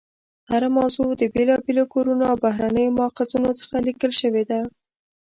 [0.51, 4.59] هره موضوع د بېلابېلو کورنیو او بهرنیو ماخذونو څخه لیکل شوې ده.